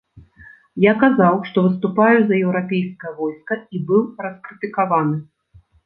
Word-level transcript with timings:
Я 0.85 0.93
казаў, 1.03 1.35
што 1.51 1.57
выступаю 1.67 2.17
за 2.25 2.35
еўрапейскае 2.45 3.13
войска, 3.23 3.53
і 3.75 3.87
быў 3.93 4.01
раскрытыкаваны. 4.27 5.17